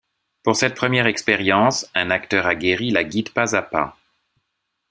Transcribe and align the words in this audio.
Pour 0.41 0.55
cette 0.55 0.73
première 0.73 1.05
expérience, 1.05 1.87
un 1.93 2.09
acteur 2.09 2.47
aguéri 2.47 2.89
la 2.89 3.03
guide 3.03 3.29
pas 3.33 3.55
à 3.55 3.61
pas. 3.61 3.99